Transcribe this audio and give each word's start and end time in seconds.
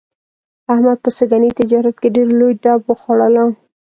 احمد 0.73 0.97
په 1.03 1.09
سږني 1.17 1.51
تجارت 1.59 1.95
کې 2.01 2.09
ډېر 2.15 2.27
لوی 2.39 2.53
ډب 2.63 2.81
وخوړلو. 2.87 3.47